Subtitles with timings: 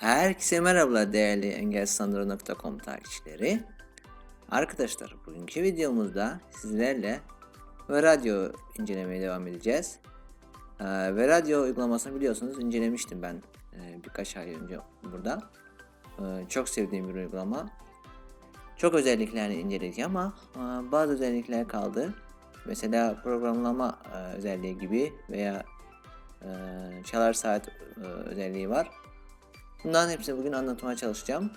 [0.00, 3.60] Herkese merhabalar değerli engelsandro.com takipçileri.
[4.50, 7.20] Arkadaşlar bugünkü videomuzda sizlerle
[7.90, 9.98] ve radyo incelemeye devam edeceğiz.
[10.80, 10.84] Ee,
[11.16, 13.42] ve radyo uygulamasını biliyorsunuz incelemiştim ben
[13.72, 15.42] e, birkaç ay önce burada.
[16.18, 17.70] Ee, çok sevdiğim bir uygulama.
[18.76, 20.58] Çok özelliklerini inceledik ama e,
[20.92, 22.14] bazı özellikler kaldı.
[22.66, 25.62] Mesela programlama e, özelliği gibi veya
[27.04, 27.68] çalar saat
[28.26, 28.99] özelliği var.
[29.84, 31.50] Bunların hepsini bugün anlatmaya çalışacağım.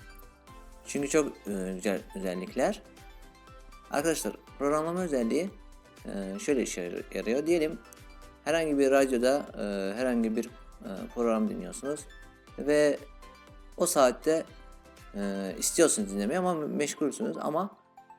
[0.86, 2.82] Çünkü çok e, güzel özellikler.
[3.92, 5.50] Arkadaşlar programlama özelliği
[6.06, 7.46] e, şöyle işe yarıyor.
[7.48, 7.80] Diyelim
[8.44, 10.50] herhangi bir radyoda e, herhangi bir
[11.16, 12.00] program dinliyorsunuz
[12.60, 13.00] ve
[13.78, 14.46] o saatte
[15.58, 17.70] istiyorsunuz dinlemeyi ama meşgulsünüz ama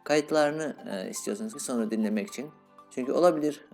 [0.04, 0.76] kayıtlarını
[1.10, 2.50] istiyorsunuz ki sonra dinlemek için.
[2.90, 3.64] Çünkü olabilir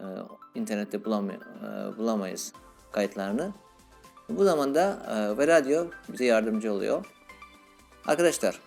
[0.55, 2.53] internette bulamay- bulamayız
[2.93, 3.53] kayıtlarını.
[4.37, 7.07] Bu zamanda e, ve radyo bize yardımcı oluyor.
[8.07, 8.61] Arkadaşlar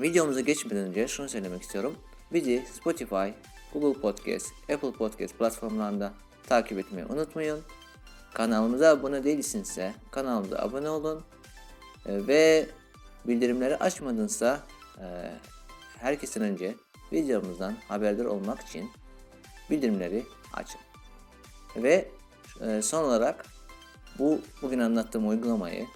[0.00, 1.96] videomuza geçmeden önce şunu söylemek istiyorum.
[2.32, 3.28] Bizi Spotify,
[3.72, 6.12] Google Podcast, Apple Podcast platformlarında
[6.48, 7.60] takip etmeyi unutmayın.
[8.34, 11.24] Kanalımıza abone değilsinizse kanalımıza abone olun.
[12.06, 12.66] E, ve
[13.24, 14.60] bildirimleri açmadınızsa
[14.98, 15.30] e,
[15.98, 16.74] herkesten önce
[17.12, 18.90] videomuzdan haberdar olmak için
[19.70, 20.80] bildirimleri açın.
[21.76, 22.08] Ve
[22.60, 23.46] e, son olarak
[24.18, 25.86] bu bugün anlattığım uygulamayı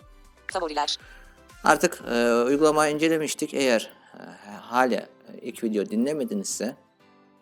[0.53, 0.97] favoriler,
[1.63, 3.53] Artık e, uygulamayı incelemiştik.
[3.53, 5.05] Eğer e, hala
[5.41, 6.75] ilk video dinlemedinizse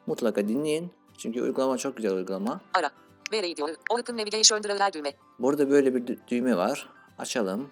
[0.08, 0.92] mutlaka dinleyin.
[1.18, 2.62] Çünkü uygulama çok güzel uygulama.
[2.74, 2.90] ara,
[3.32, 6.90] ve radio, Open Navigation Driver düğme, Burada böyle bir dü- düğme var.
[7.18, 7.70] Açalım.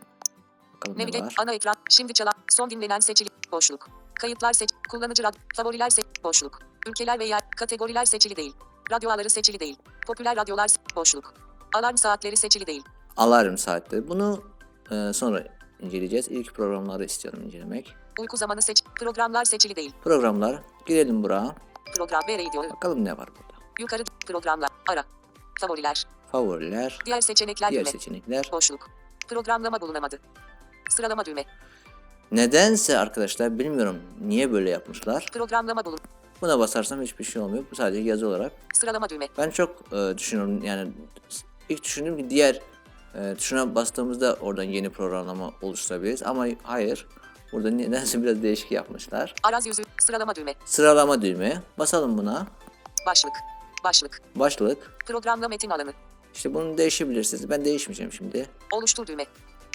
[0.75, 1.35] Bakalım ne Navigate, var.
[1.37, 6.59] ana ekran, şimdi çalan, son dinlenen seçili, boşluk, kayıtlar seç, kullanıcı rad, favoriler seç, boşluk,
[6.87, 8.53] ülkeler veya kategoriler seçili değil,
[8.91, 11.33] radyo ağları seçili değil, popüler radyolar, boşluk,
[11.73, 12.83] alarm saatleri seçili değil,
[13.17, 14.07] Alarm saatleri.
[14.07, 14.43] Bunu
[14.91, 15.43] e, sonra
[15.79, 16.27] inceleyeceğiz.
[16.27, 17.95] İlk programları istiyorum incelemek.
[18.19, 20.59] uyku zamanı seç, programlar seçili değil, Programlar.
[20.85, 21.55] Girelim buraya.
[21.97, 23.53] program ve radio, Bakalım ne var burada.
[23.79, 25.03] yukarı, programlar, ara,
[25.59, 26.99] favoriler, Favoriler.
[27.05, 27.91] diğer seçenekler Diğer düğme.
[27.91, 28.49] seçenekler.
[28.51, 28.89] Boşluk.
[29.27, 30.19] Programlama bulunamadı.
[30.89, 31.45] Sıralama düğme.
[32.31, 35.25] Nedense arkadaşlar bilmiyorum niye böyle yapmışlar.
[35.33, 35.99] Programlama bulun.
[36.41, 37.63] Buna basarsam hiçbir şey olmuyor.
[37.71, 38.51] Bu sadece yazı olarak.
[38.73, 39.27] Sıralama düğme.
[39.37, 40.91] Ben çok e, düşünüyorum yani
[41.69, 42.59] ilk düşündüm ki diğer
[43.15, 47.07] e, tuşuna bastığımızda oradan yeni programlama oluşturabiliriz ama hayır.
[47.51, 49.35] Burada nedense biraz değişik yapmışlar.
[49.43, 49.83] Araz yüzü.
[49.97, 50.55] Sıralama düğme.
[50.65, 51.61] Sıralama düğme.
[51.79, 52.47] Basalım buna.
[53.05, 53.33] Başlık.
[53.83, 54.21] Başlık.
[54.35, 54.99] Başlık.
[55.05, 55.93] Programla metin alanı.
[56.33, 57.49] İşte bunu değişebilirsiniz.
[57.49, 58.49] Ben değişmeyeceğim şimdi.
[58.71, 59.25] Oluştur düğme.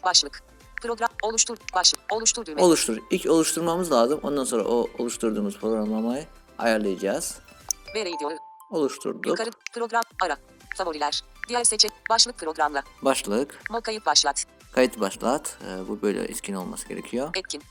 [0.04, 0.42] Başlık.
[0.82, 1.08] Program.
[1.22, 1.56] Oluştur.
[1.74, 2.00] Başlık.
[2.12, 2.62] Oluştur düğme.
[2.62, 2.98] Oluştur.
[3.10, 4.20] İlk oluşturmamız lazım.
[4.22, 6.24] Ondan sonra o oluşturduğumuz programlamayı
[6.60, 7.38] ayarlayacağız.
[7.94, 8.30] ve radio.
[8.70, 9.26] Oluşturduk.
[9.26, 9.50] Yukarı.
[9.74, 10.02] Program.
[10.22, 10.36] Ara.
[10.76, 11.20] Favoriler.
[11.48, 11.90] Diğer seçen.
[12.10, 12.82] Başlık programla.
[13.02, 13.70] Başlık.
[13.70, 14.44] Mo kayıt başlat.
[14.72, 15.58] Kayıt başlat.
[15.68, 17.30] Ee, bu böyle etkin olması gerekiyor.
[17.34, 17.62] Etkin.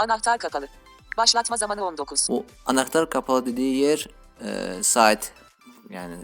[0.00, 0.68] Anahtar kapalı.
[1.16, 2.26] Başlatma zamanı 19.
[2.30, 4.08] Bu anahtar kapalı dediği yer
[4.44, 5.32] e, saat
[5.90, 6.14] yani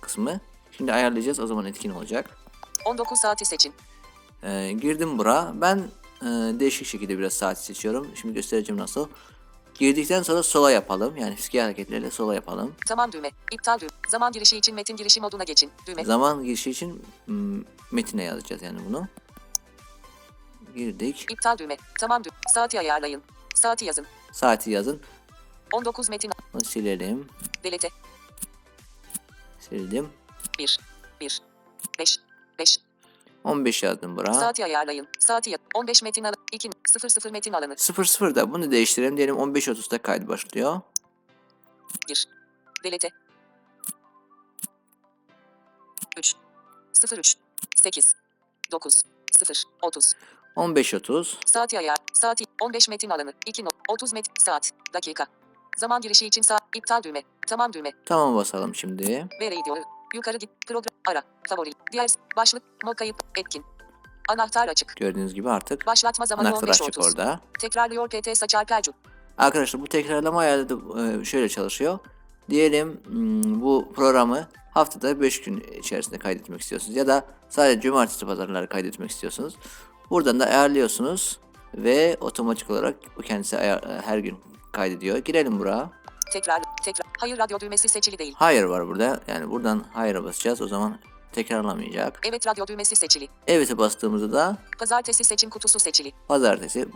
[0.00, 0.40] kısmı.
[0.76, 2.30] Şimdi ayarlayacağız o zaman etkin olacak.
[2.84, 3.74] 19 saati seçin.
[4.42, 5.52] E, girdim bura.
[5.54, 5.78] Ben
[6.22, 6.26] e,
[6.60, 8.10] değişik şekilde biraz saat seçiyorum.
[8.20, 9.08] Şimdi göstereceğim nasıl.
[9.78, 11.16] Girdikten sonra sola yapalım.
[11.16, 12.74] Yani fiske hareketlerle sola yapalım.
[12.88, 13.30] Tamam düğme.
[13.52, 13.90] İptal düğme.
[14.08, 15.70] Zaman girişi için metin girişi moduna geçin.
[15.86, 16.04] Düğme.
[16.04, 19.08] Zaman girişi için m, metine yazacağız yani bunu.
[20.76, 21.26] Girdik.
[21.30, 21.76] İptal düğme.
[22.00, 22.34] Tamam düğme.
[22.54, 23.22] Saati ayarlayın.
[23.54, 24.06] Saati yazın.
[24.32, 25.00] Saati yazın.
[25.72, 26.30] 19 metin.
[26.54, 27.28] Bunu silelim.
[27.64, 27.88] Delete.
[29.60, 30.08] Sildim.
[30.58, 30.80] 1.
[31.20, 31.42] 1.
[31.98, 32.18] 5.
[32.58, 32.78] 5.
[33.44, 34.34] 15 yazdım bura.
[34.34, 35.08] Saati ayarlayın.
[35.18, 35.60] Saati yaz.
[35.74, 36.34] 15 metin alanı.
[36.52, 36.70] 2.
[36.88, 37.76] 0 0 metin alanı.
[37.76, 39.16] 00 da bunu değiştirelim.
[39.16, 40.80] Diyelim 15.30'da kayıt başlıyor.
[42.08, 42.28] 1.
[42.84, 43.10] Delete.
[46.18, 46.34] 3.
[46.92, 47.36] 0 3.
[47.76, 48.14] 8.
[48.72, 49.02] 9.
[49.32, 49.64] 0.
[49.82, 50.12] 30.
[50.56, 51.34] 15.30.
[51.46, 51.96] Saati ayar.
[52.12, 52.44] Saati.
[52.62, 53.32] 15 metin alanı.
[53.46, 53.64] 2.
[53.64, 53.68] No.
[53.88, 54.32] 30 metin.
[54.38, 54.70] Saat.
[54.94, 55.26] Dakika.
[55.76, 56.62] Zaman girişi için saat.
[56.76, 57.22] İptal düğme.
[57.46, 57.92] Tamam düğme.
[58.04, 59.28] Tamam basalım şimdi.
[59.40, 59.76] Ve radio.
[60.14, 60.50] Yukarı git.
[60.66, 60.96] Program.
[61.08, 61.22] Ara.
[61.48, 61.72] Favori.
[61.92, 62.10] Diğer.
[62.36, 62.62] Başlık.
[62.84, 63.16] Mo kayıp.
[63.36, 63.64] Etkin.
[64.28, 64.96] Anahtar açık.
[64.96, 67.06] Gördüğünüz gibi artık Başlatma zamanı anahtar 15 açık 30.
[67.06, 67.40] orada.
[67.58, 68.92] Tekrarlıyor PT Saçar Pelcu.
[69.38, 70.74] Arkadaşlar bu tekrarlama ayarı da
[71.20, 71.98] e, şöyle çalışıyor.
[72.50, 78.68] Diyelim hmm, bu programı haftada 5 gün içerisinde kaydetmek istiyorsunuz ya da sadece cumartesi pazarları
[78.68, 79.56] kaydetmek istiyorsunuz.
[80.10, 81.38] Buradan da ayarlıyorsunuz
[81.74, 84.38] ve otomatik olarak bu kendisi ayar- her gün
[84.72, 85.18] kaydediyor.
[85.18, 85.90] Girelim buraya.
[86.32, 86.62] Tekrar.
[86.84, 87.06] Tekrar.
[87.18, 88.34] Hayır radyo düğmesi seçili değil.
[88.36, 89.20] Hayır var burada.
[89.26, 90.60] Yani buradan hayır'a basacağız.
[90.62, 90.98] O zaman
[91.32, 92.20] tekrarlamayacak.
[92.24, 93.28] Evet radyo düğmesi seçili.
[93.46, 96.12] Evet'e bastığımızda da Pazartesi seçim kutusu seçili.
[96.28, 96.88] pazartesi.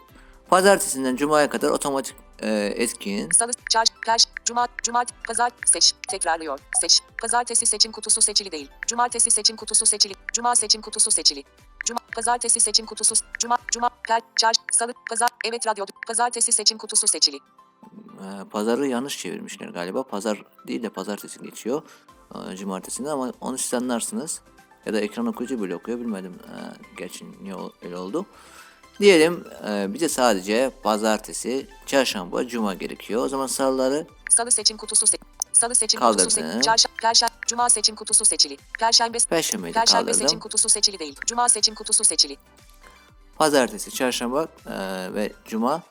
[0.49, 3.31] Pazartesinden cumaya kadar otomatik e, etkin.
[3.31, 7.01] Salı, çarş, perş, cuma, cumart, pazar, seç, tekrarlıyor, seç.
[7.23, 8.71] Pazartesi seçim kutusu seçili değil.
[8.87, 10.15] Cumartesi seçim kutusu seçili.
[10.33, 11.45] Cuma seçim kutusu seçili.
[11.87, 17.07] Cuma, pazartesi seçim kutusu, cuma, cuma, per, çarş, salı, pazar, evet radyo, pazartesi seçim kutusu
[17.07, 17.39] seçili.
[18.23, 20.03] E, pazarı yanlış çevirmişler galiba.
[20.03, 21.83] Pazar değil de pazartesi geçiyor.
[22.53, 24.41] E, cumartesinde ama onu siz anlarsınız.
[24.87, 26.33] Ya da ekran okuyucu böyle okuyor bilmedim.
[26.33, 26.57] E,
[26.99, 28.27] gerçi niye öyle oldu.
[29.01, 33.25] Diyelim e, bize sadece pazartesi, çarşamba, cuma gerekiyor.
[33.25, 35.17] O zaman salıları Salı seçim kutusu se
[35.53, 36.25] Salı seçim Kaldırdım.
[36.25, 36.63] kutusu seçili.
[36.63, 38.57] Çarşamba, perşembe, cuma seçim kutusu seçili.
[38.79, 41.17] Perşembe, perşembeyi perşembe seçim kutusu seçili değil.
[41.27, 42.37] Cuma seçim kutusu seçili.
[43.37, 44.75] Pazartesi, çarşamba e,
[45.15, 45.83] ve cuma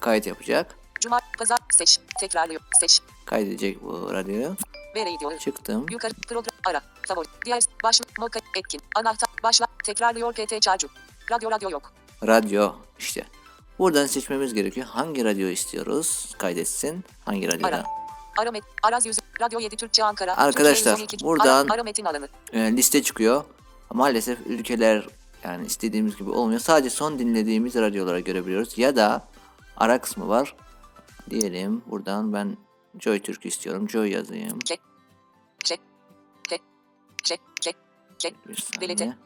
[0.00, 0.81] kayıt yapacak.
[1.02, 3.00] Cuma, pazar, seç, tekrarlıyor, seç.
[3.26, 4.56] Kaydedecek bu radyoyu.
[4.96, 5.38] Ve radio.
[5.38, 5.86] Çıktım.
[5.90, 10.88] Yukarı program ara favori diğer başlık moka etkin anahtar başla tekrarlıyor PT çarcı
[11.30, 11.92] radyo radyo yok
[12.26, 13.24] Radyo işte.
[13.78, 14.86] Buradan seçmemiz gerekiyor.
[14.86, 16.34] Hangi radyo istiyoruz?
[16.38, 17.04] Kaydetsin.
[17.24, 17.66] Hangi radyoda?
[17.66, 17.84] Ara.
[18.38, 22.04] ara met araz yüzü radyo 7 Türkçe Ankara Arkadaşlar, Türkiye 112, buradan- ara, ara metin
[22.04, 23.44] alanı E, liste çıkıyor.
[23.90, 25.06] Maalesef ülkeler
[25.44, 26.60] yani istediğimiz gibi olmuyor.
[26.60, 28.78] Sadece son dinlediğimiz radyolara görebiliyoruz.
[28.78, 29.28] Ya da
[29.76, 30.54] ara kısmı var.
[31.30, 32.56] Diyelim buradan ben
[33.00, 33.90] Joy Türk istiyorum.
[33.90, 34.58] Joy yazayım.
[34.58, 34.76] K
[35.64, 35.76] K
[36.48, 36.58] K
[37.24, 37.72] K K
[38.18, 39.16] K Bir Delete.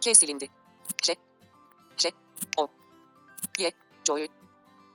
[0.00, 0.48] K silindi.
[1.02, 1.14] K
[1.96, 2.10] K
[2.56, 2.68] O.
[3.58, 3.70] Y
[4.04, 4.28] Joy.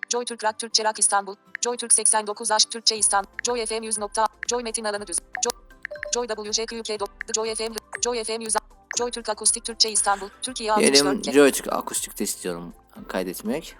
[0.09, 1.35] Joy Türk Rock Türkçe Rock İstanbul.
[1.61, 3.29] Joy Türk 89 Aşk Türkçe İstanbul.
[3.45, 5.17] Joy FM 100 nokta Joy metin alanı düz.
[5.43, 6.87] Joy Joy WJQK
[7.35, 7.73] Joy FM
[8.03, 8.55] Joy FM 100
[8.97, 10.29] Joy Türk Akustik Türkçe İstanbul.
[10.41, 12.73] Türkiye Diyelim 64 K Joy Türk akustikte istiyorum.
[13.07, 13.75] Kaydetmek.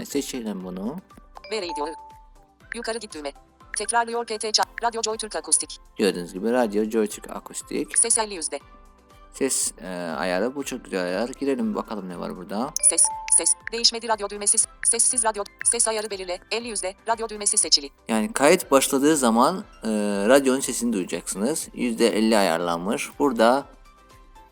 [0.00, 0.96] E, seçelim bunu.
[1.50, 2.13] Ve radio.
[2.74, 3.32] Yukarı git düğme.
[3.78, 5.78] Tekrarlıyor PT ça- Radyo Joy Türk Akustik.
[5.98, 7.98] Gördüğünüz gibi radyo Joy Türk akustik.
[7.98, 8.58] Ses 50 yüzde.
[9.32, 9.86] Ses e,
[10.18, 11.28] ayarı bu çok güzel ayar.
[11.28, 12.70] Girelim bakalım ne var burada.
[12.82, 13.04] Ses.
[13.38, 13.54] Ses.
[13.72, 14.68] Değişmedi radyo düğmesi.
[14.86, 15.44] Sessiz radyo.
[15.64, 16.38] Ses ayarı belirle.
[16.50, 16.94] 50 yüzde.
[17.08, 17.90] Radyo düğmesi seçili.
[18.08, 19.88] Yani kayıt başladığı zaman e,
[20.28, 21.68] radyonun sesini duyacaksınız.
[21.68, 23.10] %50 ayarlanmış.
[23.18, 23.66] Burada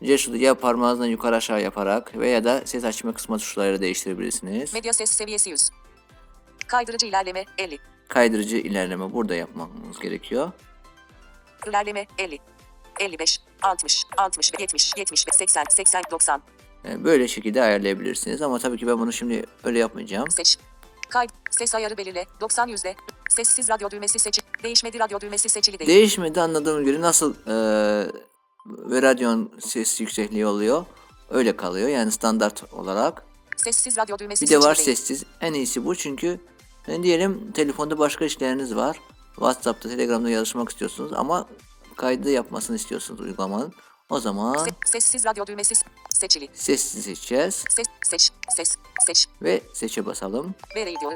[0.03, 4.73] Ceşudu ya parmağınızla yukarı aşağı yaparak veya da ses açma kısmı tuşlarıyla değiştirebilirsiniz.
[4.73, 5.69] Medya ses seviyesi 100.
[6.67, 7.79] Kaydırıcı ilerleme 50.
[8.13, 10.51] Kaydırıcı ilerleme burada yapmamız gerekiyor.
[11.67, 12.39] İlerleme 50.
[12.99, 13.39] 55.
[13.61, 14.03] 60.
[14.17, 14.51] 60.
[14.59, 14.97] 70.
[14.97, 15.25] 70.
[15.33, 15.63] 80.
[15.69, 16.03] 80.
[16.11, 16.41] 90.
[16.85, 20.31] E, böyle şekilde ayarlayabilirsiniz ama tabii ki ben bunu şimdi öyle yapmayacağım.
[20.31, 20.57] Seç.
[21.09, 21.31] Kayıt.
[21.49, 22.25] Ses ayarı belirle.
[22.41, 22.95] 90 yüzde.
[23.29, 24.45] Sessiz radyo düğmesi seçili.
[24.63, 25.89] Değişmedi radyo düğmesi seçili değil.
[25.89, 27.55] Değişmedi anladığım göre nasıl e,
[28.65, 30.85] ve radyonun ses yüksekliği oluyor.
[31.29, 33.25] Öyle kalıyor yani standart olarak.
[33.57, 35.23] Sessiz radyo düğmesi Bir de var sessiz.
[35.41, 36.39] En iyisi bu çünkü
[36.87, 38.99] yani diyelim telefonda başka işleriniz var.
[39.35, 41.47] WhatsApp'ta, Telegram'da yazışmak istiyorsunuz ama
[41.97, 43.73] kaydı yapmasını istiyorsunuz uygulamanın.
[44.09, 46.49] O zaman Se- sessiz radyo düğmesi se- seçili.
[46.53, 48.75] sessiz seçeceğiz Ses, seç, ses,
[49.05, 49.27] seç.
[49.41, 50.55] ve seçe basalım.
[50.75, 51.11] Ve radio.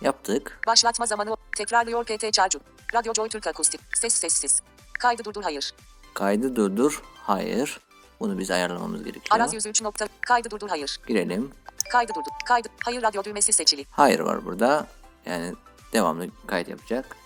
[0.00, 0.60] Yaptık.
[0.66, 1.36] Başlatma zamanı.
[1.56, 2.60] Tekrarlıyor PT Çarcu.
[2.94, 3.80] Radyo Joy Türk Akustik.
[3.94, 4.62] Ses sessiz.
[4.98, 5.74] Kaydı durdur hayır.
[6.14, 7.02] Kaydı durdur.
[7.14, 7.80] Hayır.
[8.20, 9.26] Bunu biz ayarlamamız gerekiyor.
[9.30, 10.08] Araz 103 nokta.
[10.20, 11.00] Kaydı durdur hayır.
[11.08, 11.50] Girelim.
[11.90, 12.30] Kaydı durdur.
[12.46, 12.68] Kaydı.
[12.84, 13.84] Hayır radyo düğmesi seçili.
[13.90, 14.86] Hayır var burada.
[15.26, 15.54] Yani
[15.92, 17.16] devamlı kayıt yapacak.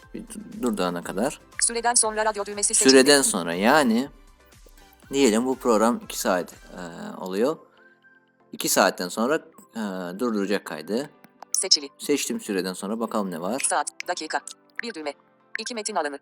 [0.63, 1.41] Durduğuna kadar.
[1.61, 2.91] Süreden sonra radyo düğmesi seçili.
[2.91, 4.09] Süreden sonra yani
[5.13, 6.81] diyelim bu program 2 saat e,
[7.21, 7.57] oluyor.
[8.53, 9.35] 2 saatten sonra
[9.77, 9.81] e,
[10.19, 11.11] durduracak kaydı.
[11.53, 11.89] Seçili.
[11.99, 13.67] Seçtim süreden sonra bakalım ne var.
[13.69, 14.09] Saat.
[14.09, 14.41] Dakika.
[14.83, 15.15] Bir düğme.
[15.59, 16.19] İki metin alanı.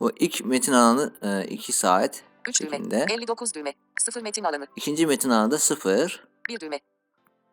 [0.00, 1.12] Bu ilk metin alanı
[1.48, 2.70] 2 saat Üç düğme.
[2.70, 3.06] şeklinde.
[3.10, 3.74] 59 düğme.
[3.98, 4.66] Sıfır metin alanı.
[4.76, 6.24] İkinci metin alanı da 0.
[6.48, 6.80] Bir düğme.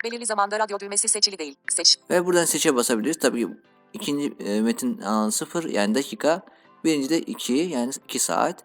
[0.03, 1.55] Belirli zamanda radyo düğmesi seçili değil.
[1.69, 1.97] Seç.
[2.09, 3.19] Ve buradan seçe basabiliriz.
[3.19, 3.53] Tabii ki
[3.93, 6.41] ikinci e, metin alanı 0 yani dakika.
[6.83, 8.63] Birinci de 2 yani 2 saat.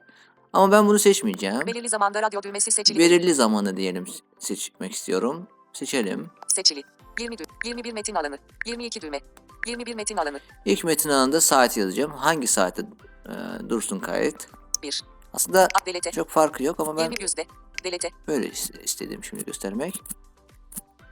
[0.53, 1.67] Ama ben bunu seçmeyeceğim.
[1.67, 2.99] Belirli zamanda radyo düğmesi seçili.
[2.99, 4.07] Belirli zamanı diyelim
[4.39, 5.49] seçmek istiyorum.
[5.73, 6.31] Seçelim.
[6.49, 6.83] Seçili.
[7.21, 7.47] 20 düğme.
[7.65, 8.39] 21 metin alanı.
[8.67, 9.21] 22 düğme.
[9.67, 10.41] 21 metin alanı.
[10.65, 12.13] İlk metin alanında saat yazacağım.
[12.13, 12.83] Hangi saatte
[13.27, 13.33] e,
[13.71, 14.49] dursun kayıt?
[14.83, 15.03] 1.
[15.33, 16.11] Aslında Delete.
[16.11, 17.47] çok farkı yok ama ben 20 yüzde.
[17.85, 18.11] Delete.
[18.29, 20.03] böyle is- istedim şimdi göstermek.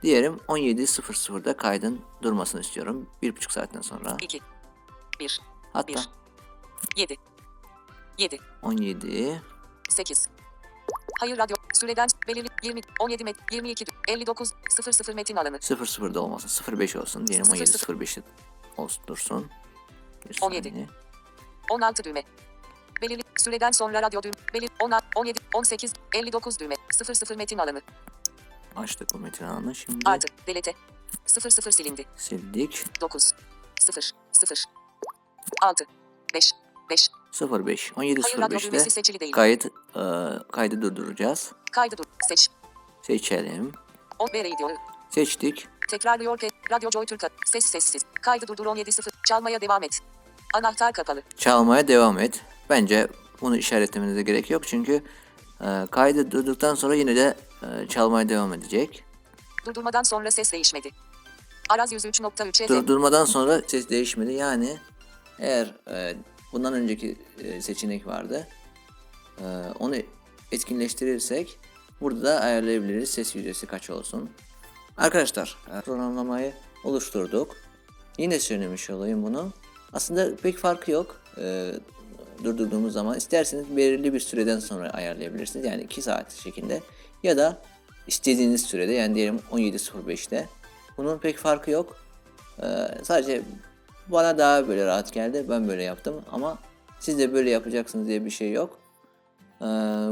[0.05, 3.09] Diyelim 17.00'da kaydın durmasını istiyorum.
[3.23, 4.17] 1,5 saatten sonra.
[4.21, 4.41] 2.
[5.19, 5.41] 1.
[5.73, 6.09] Hatta 1.
[6.95, 7.15] 7.
[8.17, 8.39] 7.
[8.61, 9.41] 17
[9.89, 10.29] 8.
[11.19, 11.55] Hayır radyo.
[11.73, 15.57] Süreden belirli 20 17 met 22 59 00 metin alanı.
[15.57, 16.77] 00'da olmasın.
[16.79, 17.27] 05 olsun.
[17.27, 17.95] Diyelim Sıfır, sıfır.
[17.95, 18.21] 17.05
[18.77, 19.49] olsun dursun.
[20.29, 20.69] Bir 17.
[20.69, 20.87] saniye.
[21.69, 22.23] 16 düğme.
[23.01, 24.33] Belirli süreden sonra radyo düğme.
[24.53, 26.75] Belir 16, 17, 18, 59 düğme.
[26.91, 27.81] 00 metin alanı.
[28.75, 29.75] Açtık bu metin alanı.
[29.75, 30.27] Şimdi Artı.
[30.47, 30.73] Delete.
[31.25, 32.05] 00 silindi.
[32.15, 32.85] sildik.
[33.01, 33.31] 9.
[33.79, 34.11] 0.
[34.31, 34.63] 0.
[35.61, 35.85] 6.
[36.33, 36.51] 5.
[36.89, 37.09] 5.
[37.41, 39.31] 05 17 Hayır radyo 05'te düğmesi seçili değil.
[39.31, 39.69] kayıt e,
[40.51, 41.51] kaydı durduracağız.
[41.71, 42.03] Kaydı dur.
[42.29, 42.49] Seç.
[43.01, 43.71] Seçelim.
[44.19, 44.69] 10 B radio.
[45.09, 45.67] Seçtik.
[45.89, 48.01] Tekrarlıyor ki Radyo Joy Türk ses sessiz.
[48.21, 49.11] Kaydı durdur 17 0.
[49.27, 49.99] Çalmaya devam et.
[50.53, 51.21] Anahtar kapalı.
[51.37, 52.41] Çalmaya devam et.
[52.69, 53.07] Bence
[53.41, 55.03] bunu işaretlemenize gerek yok çünkü
[55.61, 57.37] e, kaydı durduktan sonra yine de
[57.89, 59.03] çalmaya devam edecek.
[59.65, 60.89] Durdurmadan sonra ses değişmedi.
[61.69, 62.73] Araz 103.3 FM.
[62.73, 64.33] Durdurmadan sonra ses değişmedi.
[64.33, 64.77] Yani
[65.39, 66.15] eğer e,
[66.53, 68.47] bundan önceki e, seçenek vardı.
[69.39, 69.45] E,
[69.79, 69.95] onu
[70.51, 71.59] etkinleştirirsek
[72.01, 74.29] burada da ayarlayabiliriz ses yüzdesi kaç olsun.
[74.97, 76.53] Arkadaşlar e, programlamayı
[76.83, 77.55] oluşturduk.
[78.17, 79.53] Yine söylemiş olayım bunu.
[79.93, 81.21] Aslında pek farkı yok.
[81.37, 81.71] E,
[82.43, 85.65] durdurduğumuz zaman isterseniz belirli bir süreden sonra ayarlayabilirsiniz.
[85.65, 86.81] Yani 2 saat şeklinde
[87.25, 87.57] ya da
[88.07, 90.49] istediğiniz sürede yani diyelim 17.05'te.
[90.97, 91.97] Bunun pek farkı yok.
[92.59, 92.65] Ee,
[93.03, 93.41] sadece
[94.07, 95.45] bana daha böyle rahat geldi.
[95.49, 96.57] Ben böyle yaptım ama
[96.99, 98.79] siz de böyle yapacaksınız diye bir şey yok.
[99.61, 99.65] Ee,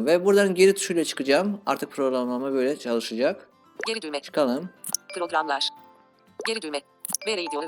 [0.06, 1.62] ve buradan geri tuşuyla çıkacağım.
[1.66, 3.50] Artık programlama böyle çalışacak.
[3.88, 4.20] Geri düğme.
[4.20, 4.70] Çıkalım.
[5.16, 5.70] Programlar.
[6.48, 6.82] Geri düğme.
[7.28, 7.62] B radio.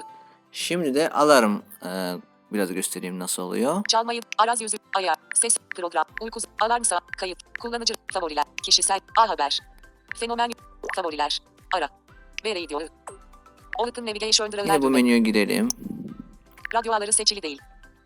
[0.52, 2.14] Şimdi de alarm ee,
[2.54, 3.82] biraz göstereyim nasıl oluyor.
[3.88, 4.22] Çalmayı.
[4.38, 4.78] Araz yüzü.
[4.96, 5.16] Ayar.
[5.34, 5.58] Ses.
[5.76, 6.06] Program.
[6.22, 6.40] Uyku.
[6.62, 7.04] Alarm saat.
[7.18, 7.40] Kayıt.
[7.60, 7.94] Kullanıcı.
[8.14, 8.44] Favoriler.
[8.64, 9.00] Kişisel.
[9.18, 9.60] A haber.
[10.16, 10.52] Fenomen.
[10.96, 11.40] Favoriler.
[11.76, 11.90] Ara.
[12.44, 12.80] B radio.
[13.80, 14.98] Open Navigation Yine Driver bu düğme.
[14.98, 15.70] menüye girelim.
[16.76, 17.60] Radyo ağları seçili değil.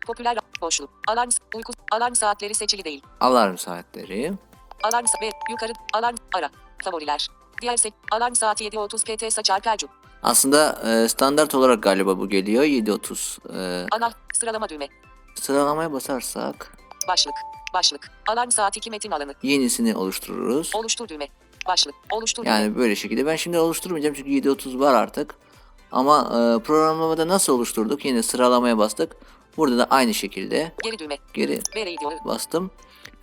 [0.06, 0.90] Popüler boşluk.
[1.08, 3.02] Alarm uyku alarm saatleri seçili değil.
[3.20, 4.32] Alarm saatleri.
[4.82, 6.50] Alarm sa- ve yukarı alarm ara.
[6.84, 7.28] Favoriler.
[7.62, 9.88] Diğer se- alarm saati 7.30 PT saçar pelcu.
[10.22, 12.64] Aslında ee, standart olarak galiba bu geliyor.
[12.64, 13.38] 7.30.
[13.82, 14.88] Ee, Ana sıralama düğme.
[15.34, 16.76] sıralamaya basarsak
[17.08, 17.34] Başlık.
[17.74, 18.10] Başlık.
[18.28, 19.34] Alarm saati 2 metin alanı.
[19.42, 20.70] yenisini oluştururuz.
[20.74, 21.28] Oluştur düğme.
[21.68, 21.94] Başlık.
[22.12, 22.54] Oluştur düğme.
[22.54, 23.26] Yani böyle şekilde.
[23.26, 25.34] Ben şimdi oluşturmayacağım çünkü 7.30 var artık.
[25.92, 28.04] Ama e, programlamada nasıl oluşturduk?
[28.04, 29.16] Yine sıralamaya bastık.
[29.56, 31.18] Burada da aynı şekilde Geri düğme.
[31.34, 31.60] geri
[32.24, 32.70] bastım.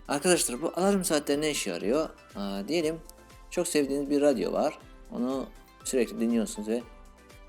[0.08, 2.10] Arkadaşlar bu alarm saatleri ne işe yarıyor?
[2.36, 3.00] Aa, diyelim
[3.52, 4.78] çok sevdiğiniz bir radyo var.
[5.16, 5.46] Onu
[5.88, 6.84] sürekli dinliyorsunuz ve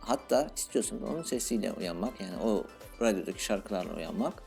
[0.01, 2.21] hatta istiyorsunuz onun sesiyle uyanmak.
[2.21, 2.65] Yani o
[3.01, 4.43] radyodaki şarkılarla uyanmak.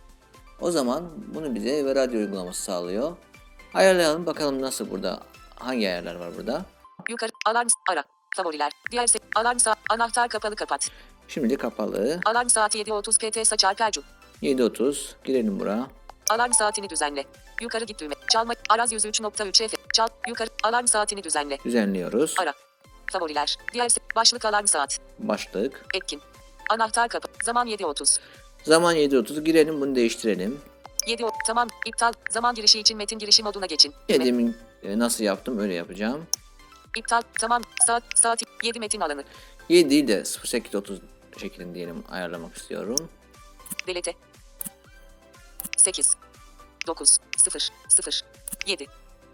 [0.62, 3.18] O zaman bunu bize ve radyo uygulaması sağlıyor.
[3.74, 5.20] Ayarlayalım bakalım nasıl burada
[5.56, 6.66] hangi ayarlar var burada.
[7.10, 8.04] Yukarı alarm ara.
[8.36, 8.72] Favoriler.
[8.92, 10.90] Diğer se- alarm saat anahtar kapalı kapat.
[11.28, 12.20] Şimdi kapalı.
[12.26, 14.04] Alarm saati 7.30 PT saçar pelcu.
[14.42, 15.88] 7.30 girelim buraya.
[16.30, 17.26] Alarm saatini düzenle.
[17.62, 18.14] Yukarı git düğme.
[18.30, 18.54] Çalma.
[18.70, 19.78] Araz 103.3 F.
[19.94, 20.08] Çal.
[20.28, 20.50] Yukarı.
[20.64, 21.58] Alarm saatini düzenle.
[21.66, 22.36] Düzenliyoruz.
[22.40, 22.54] Ara.
[23.12, 23.58] Favoriler.
[23.74, 25.00] Diğer başlık alarm saat.
[25.20, 25.86] Başlık.
[25.94, 26.22] Etkin.
[26.70, 27.28] Anahtar kapı.
[27.44, 28.20] Zaman 7.30.
[28.64, 30.62] Zaman 7.30 girelim bunu değiştirelim.
[31.08, 31.68] 7 o- Tamam.
[31.86, 32.14] İptal.
[32.30, 33.94] Zaman girişi için metin girişi moduna geçin.
[34.10, 36.26] Ya demin e, nasıl yaptım öyle yapacağım.
[36.98, 37.22] İptal.
[37.40, 37.62] Tamam.
[37.88, 38.04] Saat.
[38.16, 38.42] Saat.
[38.64, 39.24] 7 metin alanı.
[39.70, 41.00] 7 değil de 08.30
[41.40, 43.10] şeklinde diyelim ayarlamak istiyorum.
[43.88, 44.14] Delete.
[45.78, 46.16] 8.
[46.88, 47.18] 9.
[47.38, 47.70] 0.
[47.90, 48.22] 0.
[48.68, 48.88] 7.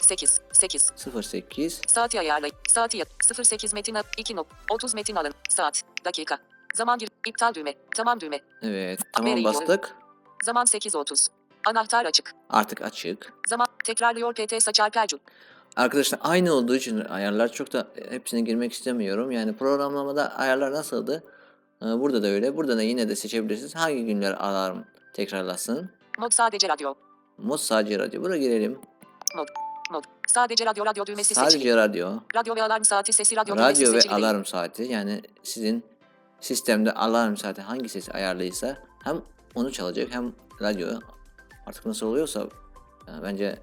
[0.08, 0.42] 8.
[0.54, 0.92] 8.
[1.24, 2.52] 08 Saati ayarlay.
[2.68, 3.10] Saati yap.
[3.52, 4.48] 08 metin a- 2 nok.
[4.72, 5.34] 30 metin alın.
[5.50, 5.84] Saat.
[6.06, 6.38] Dakika.
[6.74, 7.10] Zaman gir.
[7.28, 7.74] İptal düğme.
[7.96, 8.40] Tamam düğme.
[8.62, 9.96] Evet tamam Nereye bastık.
[10.44, 11.28] Zaman 8.30.
[11.66, 12.32] Anahtar açık.
[12.50, 13.34] Artık açık.
[13.48, 15.20] Zaman tekrarlıyor PT saçar pelcu.
[15.76, 19.32] Arkadaşlar aynı olduğu için ayarlar çok da hepsine girmek istemiyorum.
[19.32, 21.24] Yani programlamada ayarlar nasıldı?
[21.82, 22.58] Ee, Burada da öyle.
[22.58, 23.76] Burada da yine de seçebilirsiniz.
[23.76, 24.78] Hangi günler alarm
[25.14, 25.90] tekrarlasın?
[26.18, 26.94] Mod sadece radyo.
[27.38, 28.22] Mod sadece radyo.
[28.22, 28.80] Buraya girelim.
[29.36, 29.48] Mod.
[29.92, 30.04] Mod.
[30.28, 31.52] Sadece radyo radyo düğmesi seçili.
[31.52, 32.12] Sadece radyo.
[32.36, 34.26] Radyo ve alarm saati sesi radyo, düğmesi Radyo ve seçili değil.
[34.26, 35.84] alarm saati yani sizin
[36.42, 39.22] sistemde alarm saati hangi sesi ayarlıysa hem
[39.56, 40.88] onu çalacak hem radyo
[41.66, 42.42] artık nasıl oluyorsa
[43.08, 43.60] e, bence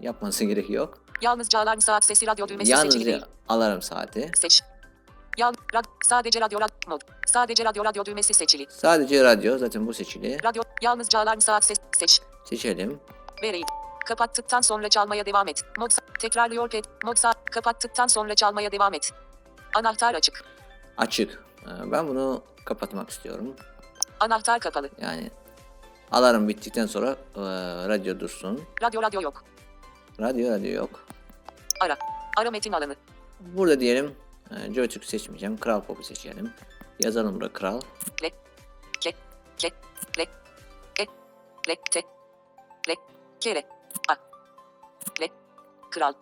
[0.00, 0.98] yapması gerek yok.
[1.22, 3.08] Yalnızca alarm saat sesi radyo düğmesi seçili değil.
[3.16, 4.30] Yalnızca alarm saati.
[4.34, 4.62] Seç.
[5.38, 7.00] Yal, rad, sadece radyo rad, mod.
[7.26, 8.66] Sadece radyo radyo düğmesi seçili.
[8.70, 10.38] Sadece radyo zaten bu seçili.
[10.44, 12.20] Radyo, yalnızca alarm saat ses, seç.
[12.44, 13.00] Seçelim.
[13.42, 13.66] Vereyim.
[14.04, 15.62] Kapattıktan sonra çalmaya devam et.
[15.78, 16.84] Mod tekrarlıyor pet.
[17.04, 17.16] Mod
[17.50, 19.12] kapattıktan sonra çalmaya devam et.
[19.74, 20.44] Anahtar açık.
[20.96, 21.42] Açık.
[21.62, 23.54] E, Ben bunu kapatmak istiyorum.
[24.20, 24.90] Anahtar kapalı.
[25.00, 25.30] Yani
[26.12, 27.40] alarm bittikten sonra e,
[27.88, 28.62] radyo dursun.
[28.82, 29.44] Radyo radyo yok.
[30.20, 31.06] Radyo radyo yok.
[31.80, 31.96] Ara.
[32.36, 32.96] Ara metin alanı.
[33.40, 34.14] Burada diyelim
[34.50, 35.56] e, Joytürk seçmeyeceğim.
[35.58, 36.52] Kral Pop'u seçelim.
[37.00, 37.80] Yazalım burada Kral.
[38.22, 38.30] Le.
[39.00, 39.12] Ke.
[40.18, 40.26] Le.
[41.00, 41.06] E.
[41.68, 41.76] Le.
[41.90, 42.02] Te.
[42.88, 42.94] Le.
[43.40, 43.62] Kere.
[44.08, 44.14] A.
[45.90, 46.12] Kral.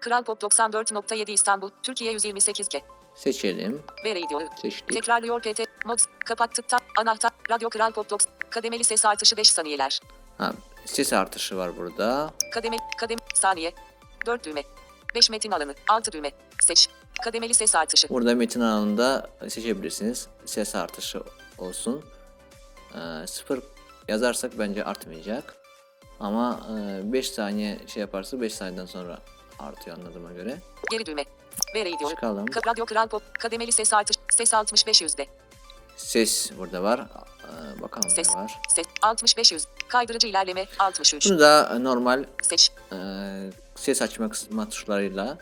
[0.00, 2.80] Kral Pop 94.7 İstanbul, Türkiye 128 K.
[3.14, 3.82] Seçelim.
[4.04, 4.40] Ve radio.
[4.62, 4.88] Seçtik.
[4.88, 5.60] Tekrarlıyor PT.
[5.86, 5.98] Mod.
[6.24, 6.80] Kapattıktan.
[6.98, 7.30] Anahtar.
[7.50, 8.32] Radyo Kral Pop 90.
[8.50, 10.00] Kademeli ses artışı 5 saniyeler.
[10.38, 10.52] Ha,
[10.84, 12.30] ses artışı var burada.
[12.54, 13.72] Kademe, kadem, saniye.
[14.26, 14.62] 4 düğme.
[15.14, 15.74] 5 metin alanı.
[15.88, 16.30] 6 düğme.
[16.60, 16.88] Seç.
[17.24, 18.08] Kademeli ses artışı.
[18.08, 20.28] Burada metin alanında seçebilirsiniz.
[20.44, 21.22] Ses artışı
[21.58, 22.04] olsun.
[22.94, 23.60] Ee, sıfır
[24.08, 25.57] yazarsak bence artmayacak.
[26.20, 26.60] Ama
[27.04, 29.18] 5 saniye şey yaparsa 5 saniyeden sonra
[29.58, 30.58] artıyor anladığıma göre.
[30.90, 31.24] Geri düğme.
[31.74, 32.08] Ve radio.
[32.10, 32.46] Çıkalım.
[32.46, 33.22] Ka- radyo kral pop.
[33.40, 34.16] Kademeli ses artış.
[34.30, 35.26] Ses 65 yüzde.
[35.96, 37.00] Ses burada var.
[37.44, 38.28] Ee, bakalım Ses.
[38.28, 38.60] ne var.
[38.68, 39.64] Ses 65 yüz.
[39.88, 41.30] Kaydırıcı ilerleme 63.
[41.30, 42.70] Bunu da normal Seç.
[42.92, 42.96] e,
[43.74, 45.38] ses açma kısma tuşlarıyla Kaydırıcı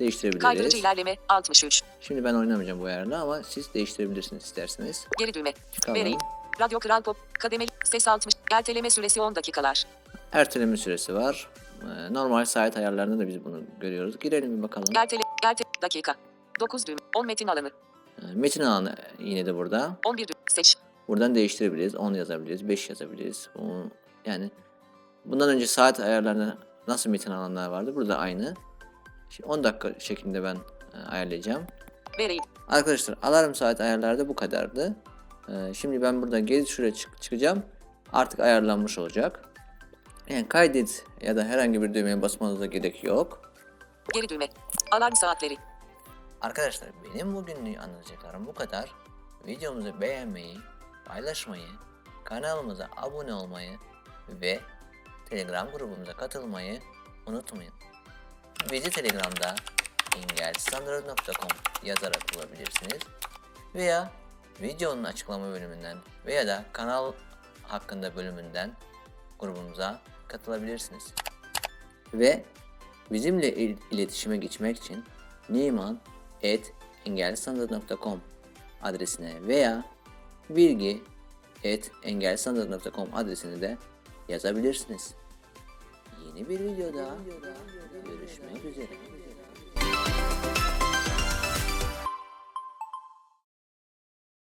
[0.00, 0.74] değiştirebiliriz.
[0.74, 1.82] ilerleme 63.
[2.00, 5.06] Şimdi ben oynamayacağım bu ayarla ama siz değiştirebilirsiniz isterseniz.
[5.18, 5.52] Geri düğme.
[5.72, 6.04] Çıkalım.
[6.04, 6.12] Ve
[6.60, 7.16] radyo kral pop.
[7.38, 8.34] Kademeli ses 60.
[8.52, 9.84] Erteleme süresi 10 dakikalar.
[10.32, 11.48] Erteleme süresi var.
[11.82, 14.18] Ee, normal saat ayarlarında da biz bunu görüyoruz.
[14.18, 14.86] Girelim bir bakalım.
[14.96, 16.14] Ertele, erte, dakika.
[16.60, 16.98] 9 düğme.
[17.16, 17.70] 10 metin alanı.
[18.22, 19.96] Ee, Metin alanı yine de burada.
[20.06, 20.38] 11 düğme.
[20.50, 20.76] Seç.
[21.08, 21.94] Buradan değiştirebiliriz.
[21.94, 23.48] 10 yazabiliriz, 5 yazabiliriz.
[24.26, 24.50] Yani
[25.24, 26.58] bundan önce saat ayarlarında
[26.88, 27.94] nasıl metin alanlar vardı?
[27.94, 28.54] Burada aynı.
[29.30, 30.56] Şimdi 10 dakika şeklinde ben
[30.94, 31.62] e, ayarlayacağım.
[32.18, 32.36] Ve
[32.68, 34.96] Arkadaşlar alarm saat ayarlarda bu kadardı.
[35.48, 37.62] Ee, şimdi ben burada geri şuraya çık- çıkacağım.
[38.12, 39.51] Artık ayarlanmış olacak.
[40.32, 43.52] Yani kaydet ya da herhangi bir düğmeye basmanıza gerek yok.
[44.14, 44.48] geri düğme.
[44.90, 45.56] Alarm saatleri.
[46.40, 48.92] Arkadaşlar benim bugünlük anlatacaklarım bu kadar.
[49.46, 50.58] Videomuzu beğenmeyi,
[51.04, 51.68] paylaşmayı,
[52.24, 53.78] kanalımıza abone olmayı
[54.28, 54.60] ve
[55.30, 56.80] Telegram grubumuza katılmayı
[57.26, 57.72] unutmayın.
[58.72, 59.54] Bizi Telegram'da
[60.16, 63.02] engelsandro.com yazarak bulabilirsiniz.
[63.74, 64.10] Veya
[64.62, 67.12] videonun açıklama bölümünden veya da kanal
[67.62, 68.76] hakkında bölümünden
[69.38, 70.00] grubumuza
[70.32, 71.12] katılabilirsiniz.
[72.14, 72.44] Ve
[73.12, 75.04] bizimle il- iletişime geçmek için
[75.48, 78.20] niman.engelsanat.com
[78.82, 79.84] adresine veya
[80.50, 83.78] bilgi.engelsanat.com adresine de
[84.28, 85.14] yazabilirsiniz.
[86.26, 87.14] Yeni bir videoda
[88.04, 88.86] görüşmek üzere.